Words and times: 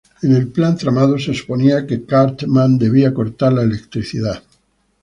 En 0.23 0.31
el 0.35 0.47
plan 0.47 0.75
tramado, 0.75 1.19
se 1.19 1.31
suponía 1.31 1.85
que 1.85 2.03
Cartman 2.05 2.79
debía 2.79 3.13
cortar 3.13 3.53
la 3.53 3.61
electricidad. 3.61 4.41